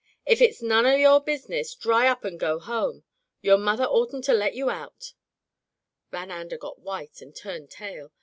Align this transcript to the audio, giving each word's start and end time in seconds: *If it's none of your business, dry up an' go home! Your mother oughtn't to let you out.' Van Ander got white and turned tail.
*If 0.25 0.41
it's 0.41 0.63
none 0.63 0.87
of 0.87 0.97
your 0.99 1.21
business, 1.23 1.75
dry 1.75 2.07
up 2.07 2.25
an' 2.25 2.37
go 2.37 2.57
home! 2.57 3.03
Your 3.41 3.59
mother 3.59 3.83
oughtn't 3.83 4.23
to 4.23 4.33
let 4.33 4.55
you 4.55 4.71
out.' 4.71 5.13
Van 6.09 6.31
Ander 6.31 6.57
got 6.57 6.79
white 6.79 7.21
and 7.21 7.35
turned 7.35 7.69
tail. 7.69 8.11